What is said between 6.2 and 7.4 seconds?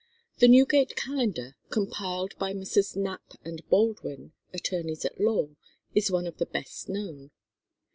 of the best known.